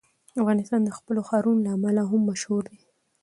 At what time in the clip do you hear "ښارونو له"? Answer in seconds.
1.27-1.71